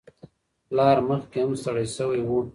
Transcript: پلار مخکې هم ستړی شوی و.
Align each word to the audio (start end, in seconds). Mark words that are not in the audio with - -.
پلار 0.67 0.97
مخکې 1.09 1.39
هم 1.43 1.51
ستړی 1.61 1.85
شوی 1.95 2.21
و. 2.25 2.29